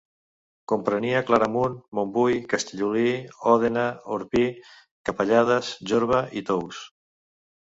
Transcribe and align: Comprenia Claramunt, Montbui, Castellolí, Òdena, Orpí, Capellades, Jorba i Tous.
Comprenia 0.71 1.19
Claramunt, 1.27 1.75
Montbui, 1.99 2.39
Castellolí, 2.55 3.11
Òdena, 3.53 3.85
Orpí, 4.17 4.43
Capellades, 5.11 5.71
Jorba 5.93 6.27
i 6.43 6.45
Tous. 6.51 6.83